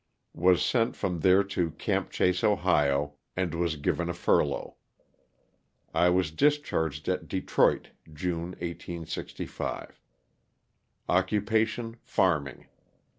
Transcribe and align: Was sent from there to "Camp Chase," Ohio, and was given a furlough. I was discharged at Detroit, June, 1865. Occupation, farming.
Was 0.33 0.65
sent 0.65 0.95
from 0.95 1.19
there 1.19 1.43
to 1.43 1.69
"Camp 1.73 2.09
Chase," 2.09 2.43
Ohio, 2.43 3.17
and 3.37 3.53
was 3.53 3.75
given 3.75 4.09
a 4.09 4.15
furlough. 4.15 4.77
I 5.93 6.09
was 6.09 6.31
discharged 6.31 7.07
at 7.07 7.27
Detroit, 7.27 7.89
June, 8.11 8.53
1865. 8.57 10.01
Occupation, 11.07 11.97
farming. 12.01 12.65